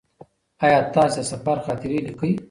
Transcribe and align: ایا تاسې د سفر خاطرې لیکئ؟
ایا 0.65 0.79
تاسې 0.95 1.21
د 1.25 1.27
سفر 1.31 1.57
خاطرې 1.65 1.99
لیکئ؟ 2.07 2.31